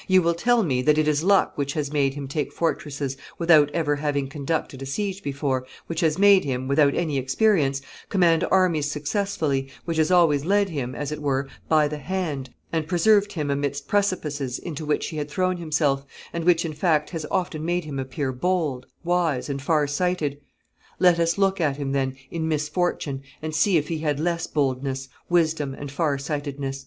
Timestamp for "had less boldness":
24.00-25.08